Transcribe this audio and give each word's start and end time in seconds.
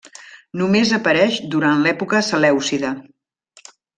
Només 0.61 0.93
apareix 0.97 1.35
durant 1.57 1.83
l'època 1.85 2.21
selèucida. 2.31 2.93